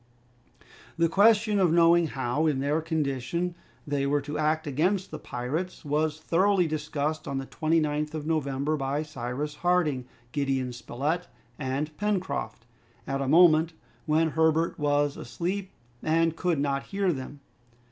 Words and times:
The 0.97 1.07
question 1.07 1.59
of 1.59 1.71
knowing 1.71 2.07
how, 2.07 2.47
in 2.47 2.59
their 2.59 2.81
condition, 2.81 3.53
they 3.85 4.07
were 4.07 4.19
to 4.21 4.35
act 4.35 4.65
against 4.65 5.11
the 5.11 5.19
pirates, 5.19 5.85
was 5.85 6.19
thoroughly 6.19 6.65
discussed 6.65 7.27
on 7.27 7.37
the 7.37 7.45
29th 7.45 8.15
of 8.15 8.25
November 8.25 8.75
by 8.75 9.03
Cyrus 9.03 9.53
Harding, 9.57 10.05
Gideon 10.31 10.73
Spilett, 10.73 11.27
and 11.59 11.95
Pencroft, 11.97 12.65
at 13.05 13.21
a 13.21 13.27
moment 13.27 13.73
when 14.07 14.31
Herbert 14.31 14.79
was 14.79 15.17
asleep 15.17 15.69
and 16.01 16.35
could 16.35 16.57
not 16.57 16.81
hear 16.87 17.13
them. 17.13 17.41